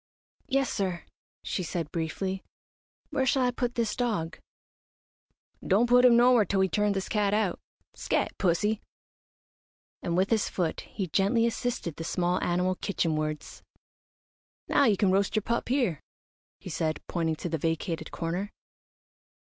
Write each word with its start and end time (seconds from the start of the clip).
"Yes 0.47 0.73
sir," 0.73 1.03
she 1.43 1.61
said, 1.61 1.91
briefly. 1.91 2.41
"Where 3.11 3.23
shall 3.27 3.43
I 3.43 3.51
put 3.51 3.75
this 3.75 3.95
dog?" 3.95 4.39
"Don't 5.63 5.85
put 5.85 6.05
him 6.05 6.17
nowhere 6.17 6.43
till 6.43 6.59
we 6.61 6.69
turn 6.69 6.93
this 6.93 7.07
cat 7.07 7.35
out. 7.35 7.59
Scat, 7.93 8.35
pussy!" 8.39 8.81
and 10.01 10.17
with 10.17 10.31
his 10.31 10.49
foot 10.49 10.81
he 10.89 11.05
gently 11.05 11.45
assisted 11.45 11.97
the 11.97 12.03
small 12.03 12.43
animal 12.43 12.73
kitchenwards. 12.81 13.61
"Now 14.67 14.85
you 14.85 14.97
can 14.97 15.11
roast 15.11 15.35
your 15.35 15.43
pup 15.43 15.69
here," 15.69 15.99
he 16.59 16.71
said, 16.71 16.99
pointing 17.07 17.35
to 17.35 17.49
the 17.49 17.59
vacated 17.59 18.09
corner. 18.09 18.49